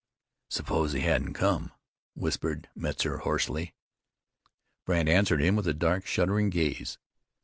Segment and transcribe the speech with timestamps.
[0.49, 1.73] "Suppose he hadn't come?"
[2.15, 3.75] whispered Metzar hoarsely.
[4.83, 6.97] Brandt answered him with a dark, shuddering gaze.